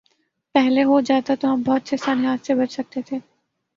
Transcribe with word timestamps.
پہلے 0.55 0.83
ہو 0.83 0.99
جاتا 1.01 1.33
تو 1.39 1.53
ہم 1.53 1.61
بہت 1.61 1.89
سے 1.89 1.97
سانحات 1.97 2.45
سے 2.45 2.55
بچ 2.55 2.71
سکتے 2.71 3.01
تھے۔ 3.01 3.17